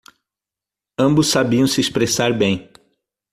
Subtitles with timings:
[0.97, 2.67] Ambos sabiam se expressar bem.